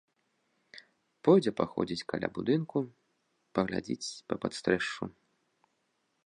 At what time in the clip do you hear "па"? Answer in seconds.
4.31-4.35